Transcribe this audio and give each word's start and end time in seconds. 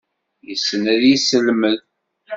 Yessen 0.47 0.83
ad 0.93 1.01
yesselmed. 1.07 1.79